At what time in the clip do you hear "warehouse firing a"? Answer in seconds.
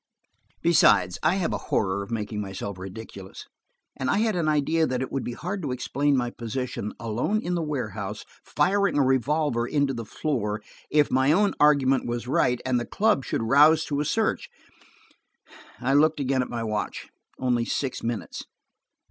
7.61-9.03